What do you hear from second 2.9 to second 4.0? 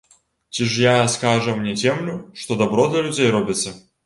для людзей робіцца?